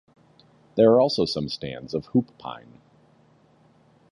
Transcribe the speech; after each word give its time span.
There 0.73 0.89
are 0.93 0.99
also 0.99 1.25
some 1.25 1.47
stands 1.47 1.93
of 1.93 2.07
hoop 2.07 2.35
pine. 2.39 2.81